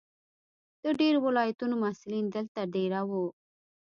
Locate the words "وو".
3.09-3.25